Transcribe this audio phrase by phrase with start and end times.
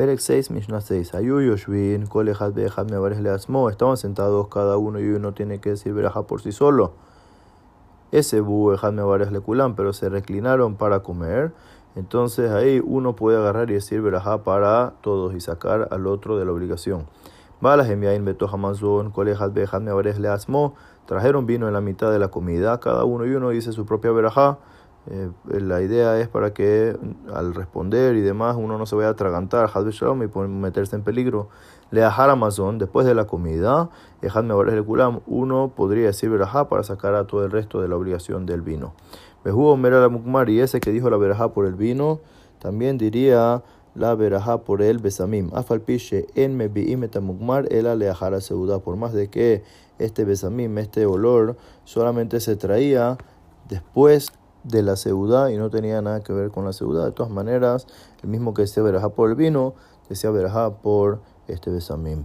[0.00, 1.12] Perek 6, Mishnah 6.
[1.12, 3.68] Ayu Yoshvin, Kolejat Beejat Mevares Leasmo.
[3.68, 6.94] Estaban sentados cada uno y uno tiene que decir Berajá por sí solo.
[8.10, 11.52] Ese Bu Ejat Mevares Lekulam, pero se reclinaron para comer.
[11.96, 16.46] Entonces ahí uno puede agarrar y decir Berajá para todos y sacar al otro de
[16.46, 17.06] la obligación.
[17.60, 20.76] Balas enviain Beto Hamazon, Kolejat Beejat Mevares Leasmo.
[21.04, 22.80] Trajeron vino en la mitad de la comida.
[22.80, 24.56] Cada uno y uno dice su propia Berajá.
[25.12, 25.28] Eh,
[25.60, 26.96] la idea es para que
[27.34, 31.48] al responder y demás uno no se vaya a atragantar, Shalom, y meterse en peligro.
[31.90, 33.90] Le Amazon, después de la comida,
[35.26, 38.94] uno podría decir verajá para sacar a todo el resto de la obligación del vino.
[39.44, 42.20] Behu Omer Mukmar, y ese que dijo la verajá por el vino,
[42.60, 43.64] también diría
[43.96, 45.50] la verajá por el besamim.
[45.52, 48.78] Afalpiche en mebiim etamukmar, ela le seuda.
[48.78, 49.64] Por más de que
[49.98, 53.18] este besamim, este olor, solamente se traía
[53.68, 54.32] después
[54.64, 57.06] de la seudá y no tenía nada que ver con la seudá.
[57.06, 57.86] De todas maneras,
[58.22, 59.74] el mismo que decía verajá por el vino,
[60.08, 62.24] decía verajá por este besamim.